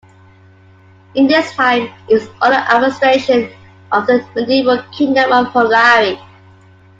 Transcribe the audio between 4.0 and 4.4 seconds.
the